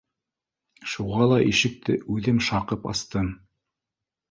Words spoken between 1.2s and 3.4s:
ла ишекте үҙем шаҡып астым: